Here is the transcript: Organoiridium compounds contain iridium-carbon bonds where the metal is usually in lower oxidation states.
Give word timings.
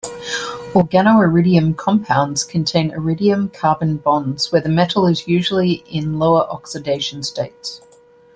Organoiridium 0.73 1.77
compounds 1.77 2.43
contain 2.43 2.89
iridium-carbon 2.89 3.97
bonds 3.97 4.51
where 4.51 4.59
the 4.63 4.67
metal 4.67 5.05
is 5.05 5.27
usually 5.27 5.73
in 5.85 6.17
lower 6.17 6.47
oxidation 6.49 7.21
states. 7.21 7.81